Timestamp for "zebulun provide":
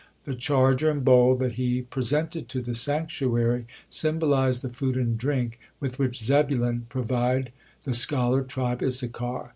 6.23-7.51